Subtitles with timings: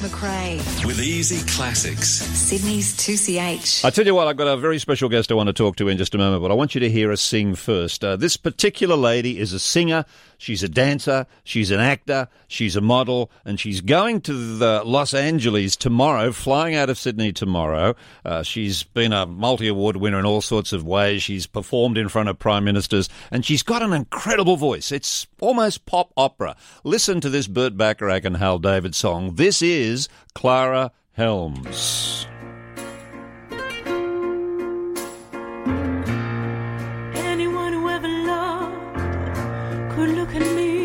[0.00, 0.56] McCray.
[0.86, 2.08] With Easy Classics.
[2.08, 3.84] Sydney's 2CH.
[3.84, 5.88] I tell you what, I've got a very special guest I want to talk to
[5.88, 8.02] in just a moment, but I want you to hear us sing first.
[8.02, 10.06] Uh, this particular lady is a singer,
[10.38, 15.12] she's a dancer, she's an actor, she's a model, and she's going to the Los
[15.12, 17.94] Angeles tomorrow, flying out of Sydney tomorrow.
[18.24, 21.22] Uh, she's been a multi award winner in all sorts of ways.
[21.22, 24.92] She's performed in front of prime ministers, and she's got an incredible voice.
[24.92, 26.56] It's almost pop opera.
[26.84, 29.34] Listen to this Burt Bacharach and Hal David song.
[29.34, 29.89] This is
[30.34, 32.26] Clara Helms.
[37.14, 40.79] Anyone who ever loved could look at me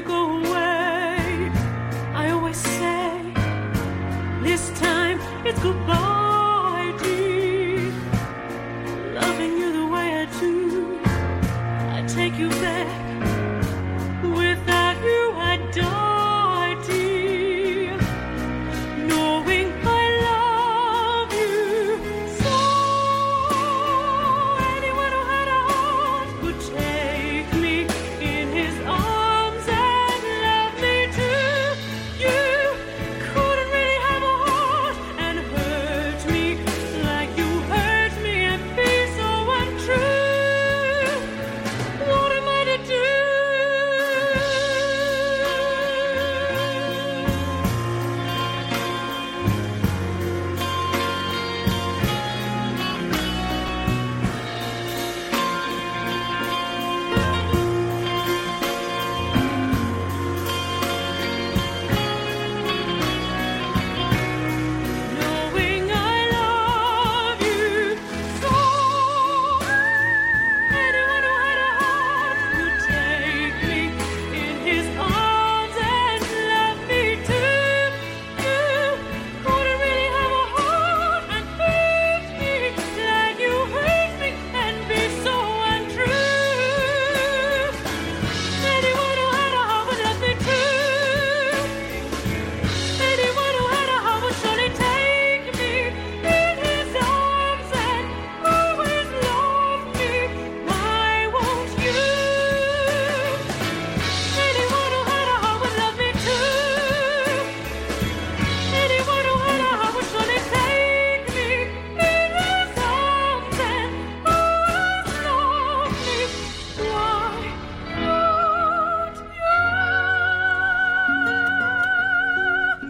[0.00, 0.59] go away,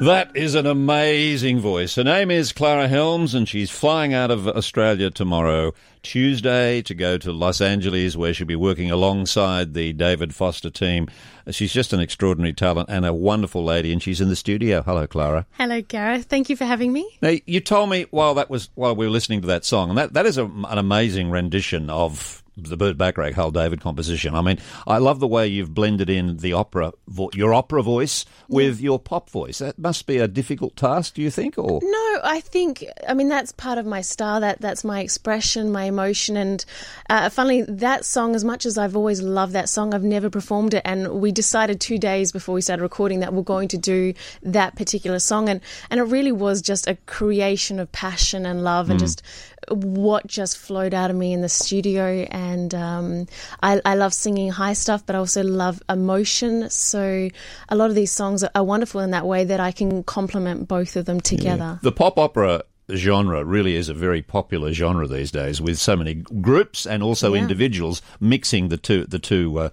[0.00, 1.96] That is an amazing voice.
[1.96, 7.18] Her name is Clara Helms, and she's flying out of Australia tomorrow, Tuesday, to go
[7.18, 11.06] to Los Angeles, where she'll be working alongside the David Foster team.
[11.50, 14.80] She's just an extraordinary talent and a wonderful lady, and she's in the studio.
[14.80, 15.44] Hello, Clara.
[15.58, 16.24] Hello, Gareth.
[16.24, 17.06] Thank you for having me.
[17.20, 19.98] Now, you told me while that was while we were listening to that song, and
[19.98, 24.34] that, that is a, an amazing rendition of the Burt Bacharach Hal David composition.
[24.34, 28.24] I mean, I love the way you've blended in the opera, vo- your opera voice
[28.48, 29.58] with your pop voice.
[29.58, 31.58] That must be a difficult task, do you think?
[31.58, 34.40] Or No, I think I mean that's part of my style.
[34.40, 36.64] That that's my expression, my emotion, and
[37.08, 38.34] uh, funnily that song.
[38.34, 40.82] As much as I've always loved that song, I've never performed it.
[40.84, 44.76] And we decided two days before we started recording that we're going to do that
[44.76, 45.60] particular song, and
[45.90, 49.22] and it really was just a creation of passion and love, and just
[49.68, 52.26] what just flowed out of me in the studio.
[52.30, 53.26] And um,
[53.62, 56.70] I, I love singing high stuff, but I also love emotion.
[56.70, 57.28] So
[57.68, 60.68] a lot of these songs are, are wonderful in that way that I can complement
[60.68, 61.78] both of them together.
[61.82, 62.62] the pop opera
[62.92, 67.34] genre really is a very popular genre these days, with so many groups and also
[67.34, 67.42] Yeah.
[67.42, 69.68] individuals mixing the two the two uh,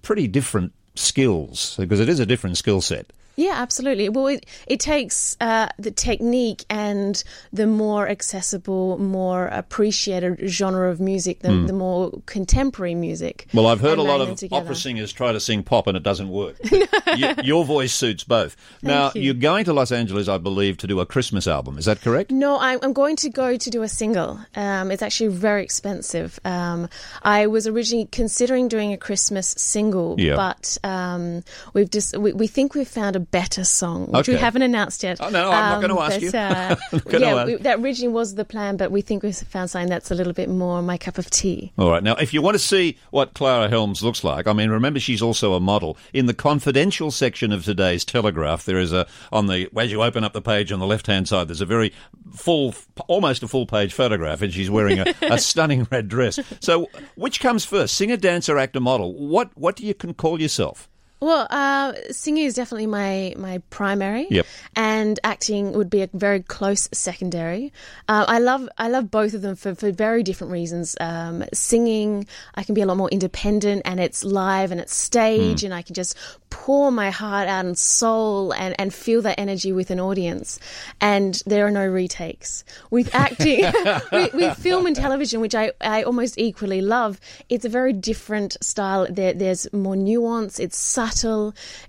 [0.00, 3.12] pretty different skills because it is a different skill set.
[3.36, 4.08] Yeah, absolutely.
[4.08, 7.22] Well, it, it takes uh, the technique and
[7.52, 13.46] the more accessible, more appreciated genre of music, the, the more contemporary music.
[13.52, 16.28] Well, I've heard a lot of opera singers try to sing pop and it doesn't
[16.28, 16.56] work.
[17.06, 18.56] Y- your voice suits both.
[18.82, 19.30] now, you.
[19.30, 21.78] are going to Los Angeles, I believe, to do a Christmas album.
[21.78, 22.30] Is that correct?
[22.32, 24.40] No, I'm, I'm going to go to do a single.
[24.56, 26.40] Um, it's actually very expensive.
[26.44, 26.88] Um,
[27.22, 30.34] I was originally considering doing a Christmas single, Yeah.
[30.34, 34.62] but um, we've just we, we think we've found a better song, which we haven't
[34.62, 35.18] announced yet.
[35.20, 36.28] Oh, no, I'm not gonna Um, ask but, you.
[36.30, 39.36] Uh, I'm not gonna yeah, we, that originally was the plan, but we think we've
[39.36, 41.72] found something that's a little bit more my cup of tea.
[41.78, 42.02] All right.
[42.02, 45.22] Now, if you want to see what Clara Helms looks like, I mean, remember she's
[45.22, 45.96] also a model.
[46.12, 50.24] In the confidential section of today's Telegraph, there is a on the as you open
[50.24, 51.92] up the page on the left hand side, there's a very
[52.32, 52.74] full,
[53.08, 56.38] almost a full page photograph, and she's wearing a, a stunning red dress.
[56.60, 59.14] So, which comes first, singer, dancer, actor, model?
[59.14, 60.88] What what do you can call yourself?
[61.24, 64.26] Well, uh, singing is definitely my my primary.
[64.28, 64.46] Yep.
[64.76, 67.72] And acting would be a very close secondary.
[68.08, 70.96] Uh, I love I love both of them for, for very different reasons.
[71.00, 72.26] Um, singing,
[72.56, 75.66] I can be a lot more independent, and it's live and it's stage, Hmm.
[75.68, 76.14] and I can just
[76.50, 80.60] pour my heart out and soul and, and feel that energy with an audience.
[81.00, 82.64] And there are no retakes.
[82.90, 83.64] With acting,
[84.12, 87.18] with, with film and television, which I, I almost equally love,
[87.48, 89.06] it's a very different style.
[89.10, 90.60] There, there's more nuance.
[90.60, 91.13] It's subtle.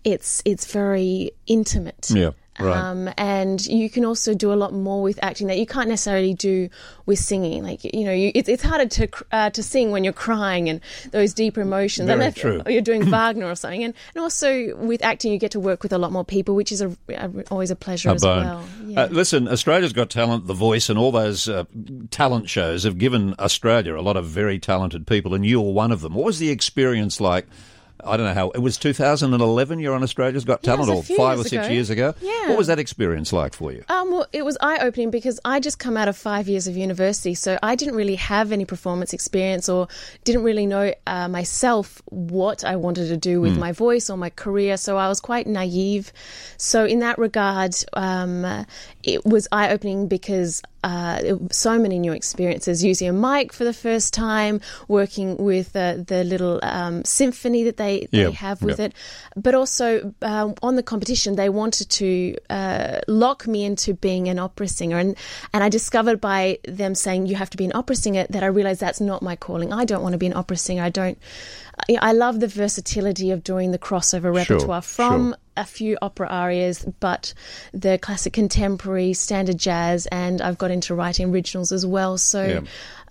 [0.03, 2.09] It's it's very intimate.
[2.13, 2.77] Yeah, right.
[2.77, 6.33] Um, and you can also do a lot more with acting that you can't necessarily
[6.33, 6.69] do
[7.05, 7.63] with singing.
[7.63, 10.81] Like you know, you, it's it's harder to uh, to sing when you're crying and
[11.11, 12.07] those deeper emotions.
[12.07, 12.61] Very Unless- true.
[12.65, 13.83] Or you're doing Wagner or something.
[13.83, 16.71] And, and also with acting, you get to work with a lot more people, which
[16.71, 18.45] is a, a- always a pleasure a as bone.
[18.45, 18.63] well.
[18.87, 19.01] Yeah.
[19.03, 21.65] Uh, listen, Australia's Got Talent, The Voice, and all those uh,
[22.11, 25.91] talent shows have given Australia a lot of very talented people, and you were one
[25.91, 26.13] of them.
[26.13, 27.45] What was the experience like?
[28.03, 29.79] I don't know how it was 2011.
[29.79, 31.73] You're on Australia's Got Talent, a or five or six ago.
[31.73, 32.13] years ago.
[32.21, 32.49] Yeah.
[32.49, 33.83] What was that experience like for you?
[33.89, 36.75] Um, well, it was eye opening because I just come out of five years of
[36.75, 39.87] university, so I didn't really have any performance experience or
[40.23, 44.29] didn't really know uh, myself what I wanted to do with my voice or my
[44.29, 44.77] career.
[44.77, 46.11] So I was quite naive.
[46.57, 48.65] So in that regard, um,
[49.03, 50.61] it was eye opening because.
[50.85, 55.95] Uh, so many new experiences using a mic for the first time, working with uh,
[56.11, 58.85] the little um, symphony that they, they Yeah, have with yeah.
[58.85, 58.93] it,
[59.35, 64.37] but also um, on the competition, they wanted to uh, lock me into being an
[64.37, 65.17] opera singer, and
[65.53, 68.47] and I discovered by them saying you have to be an opera singer that I
[68.47, 69.73] realized that's not my calling.
[69.73, 70.83] I don't want to be an opera singer.
[70.83, 71.17] I don't.
[72.01, 75.37] I- love the versatility of doing the crossover repertoire from sure.
[75.57, 77.33] A few opera arias, but
[77.73, 82.17] the classic contemporary, standard jazz, and I've got into writing originals as well.
[82.17, 82.45] So.
[82.45, 82.61] Yeah.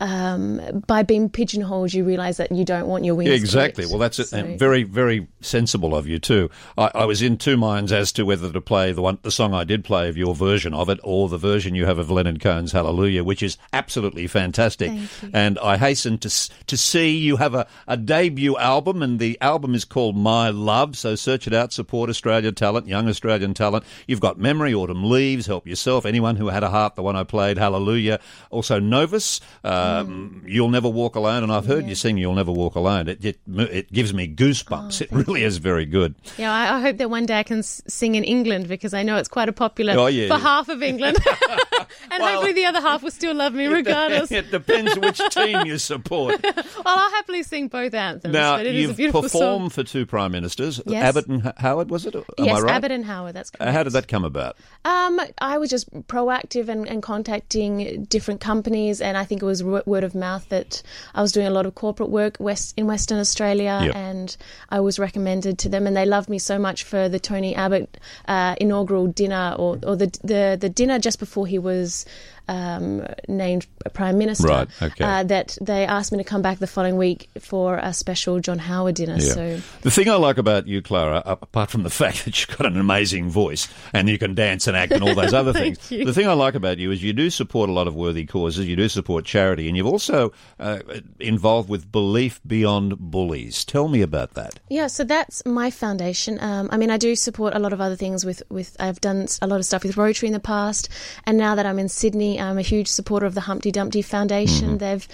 [0.01, 3.31] Um, by being pigeonholed, you realize that you don't want your wings.
[3.31, 3.87] Yeah, exactly.
[3.87, 4.29] Well, that's.
[4.29, 6.51] So- very, very sensible of you too.
[6.77, 9.55] I, I was in two minds as to whether to play the one, the song
[9.55, 12.41] I did play of your version of it, or the version you have of Leonard
[12.41, 14.91] Cohen's "Hallelujah," which is absolutely fantastic.
[15.33, 16.29] And I hasten to
[16.67, 20.97] to see you have a, a debut album, and the album is called "My Love."
[20.97, 21.73] So search it out.
[21.73, 23.85] Support Australia talent, young Australian talent.
[24.07, 27.25] You've got "Memory," "Autumn Leaves," "Help Yourself," "Anyone Who Had a Heart," the one I
[27.25, 28.21] played, "Hallelujah."
[28.51, 32.75] Also "Novus," um, "You'll Never Walk Alone," and I've heard you sing "You'll Never Walk
[32.75, 35.01] Alone." It it, it gives me goosebumps.
[35.01, 36.15] it really is very good.
[36.39, 39.03] Yeah, I, I hope that one day I can s- sing in England because I
[39.03, 40.41] know it's quite a popular Oh, yeah, for yeah.
[40.41, 41.17] half of England,
[42.11, 44.31] and Well- hopefully the other half will still love me regardless.
[44.31, 46.45] it depends which team you support.
[46.85, 48.33] Well, I'll happily sing both anthems.
[48.35, 49.85] Now but it is a you've beautiful performed song.
[49.85, 51.05] for two prime ministers, Yes.
[51.05, 51.91] Abbott and Howard.
[51.91, 52.15] Was it?
[52.39, 52.75] Am yes, I right?
[52.75, 53.35] Abbott and Howard.
[53.35, 53.73] That's Uh, correct.
[53.77, 54.57] How did that come about?
[54.85, 59.63] Um, I was just proactive and, and contacting different companies, and I think it was
[59.63, 60.83] word of mouth that
[61.15, 63.97] I was doing a lot of corporate work west in Western Australia, Yep.
[63.97, 64.37] and
[64.71, 67.99] I was recommended to them, and they loved me so much for the Tony Abbott
[68.29, 72.05] uh, inaugural dinner, or, or the, the the dinner just before he was
[72.49, 74.47] um, named prime minister.
[74.47, 75.05] Right, okay.
[75.05, 78.59] Uh, that they asked me to come back the following week for a special John
[78.59, 79.21] Howard dinner.
[79.21, 82.67] So The thing I like about you, Clara, apart from the fact that you've got
[82.67, 86.05] an amazing voice and you can dance and act and all those other things, you.
[86.05, 88.67] the thing I like about you is you do support a lot of worthy causes,
[88.67, 90.81] you do support charity, and you've also uh,
[91.21, 93.65] involved with Belief Beyond Bullies.
[93.65, 94.61] Tell me about that.
[94.69, 96.39] Yeah, so that's my foundation.
[96.41, 99.27] Um, I mean, I do support a lot of other things with, with I've done
[99.41, 100.89] a lot of stuff with Rotary in the past,
[101.25, 104.79] and now that I'm in Sydney, I'm a huge supporter of the Humpty Dumpty Foundation.
[104.79, 105.07] They've,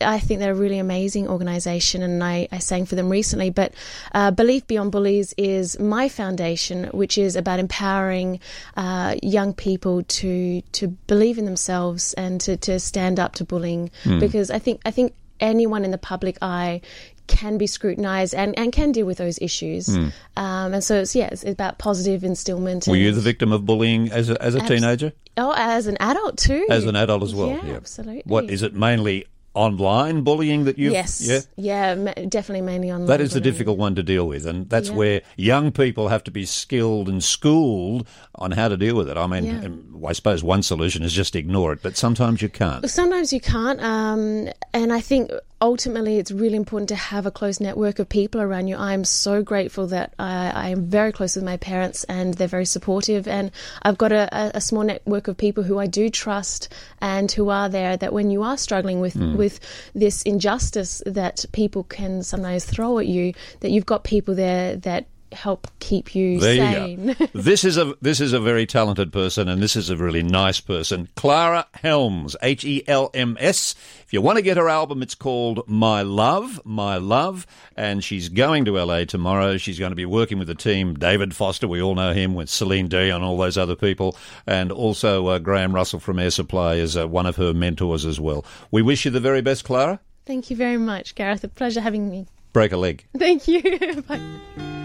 [0.00, 3.50] I think they're a really amazing organisation, and I, I sang for them recently.
[3.50, 3.74] But
[4.12, 8.40] uh, Belief Beyond Bullies is my foundation, which is about empowering
[8.76, 13.90] uh, young people to to believe in themselves and to, to stand up to bullying,
[14.20, 16.80] because I think I think anyone in the public eye
[17.26, 19.88] can be scrutinized and, and can deal with those issues.
[19.88, 22.88] Um, and so it's yeah, it's about positive instillment.
[22.88, 25.12] Were you the victim of bullying as a, as a Abs- teenager?
[25.36, 26.66] Oh, as an adult too.
[26.68, 27.48] As an adult as well?
[27.48, 28.22] Yeah, absolutely.
[28.24, 31.20] What is it mainly online bullying that you've Yes.
[31.26, 34.68] yeah Yeah, ma- definitely mainly online that is the difficult one to deal with and
[34.70, 34.94] that's Yeah.
[34.96, 38.06] where young people have to be skilled and schooled
[38.36, 39.64] on how to deal with it i mean Yeah.
[39.66, 43.40] um, i suppose one solution is just ignore it but sometimes you can't Sometimes you
[43.40, 45.30] can't, um, and I think
[45.62, 48.76] ultimately it's really important to have a close network of people around you.
[48.76, 52.66] I'm so grateful that I, I am very close with my parents and they're very
[52.66, 53.52] supportive, and
[53.82, 56.68] I've got a, a, small network of people who I do trust
[57.00, 57.96] and who are there.
[57.96, 59.36] That when you are struggling with Hmm.
[59.36, 59.60] with
[59.94, 65.06] this injustice that people can sometimes throw at you, that you've got people there that
[65.32, 67.08] help keep you there sane.
[67.08, 69.96] you go this is a this is a very talented person and this is a
[69.96, 73.74] really nice person clara helms h-e-l-m-s
[74.04, 77.46] if you want to get her album it's called my love my love
[77.76, 81.34] and she's going to la tomorrow she's going to be working with the team david
[81.34, 85.26] foster we all know him with celine dion and all those other people and also
[85.28, 88.82] uh, graham russell from air supply is uh, one of her mentors as well we
[88.82, 91.42] wish you the very best clara Thank you very much, Gareth.
[91.42, 92.28] A pleasure having me.
[92.52, 94.02] break a leg Thank you.
[94.08, 94.81] Bye.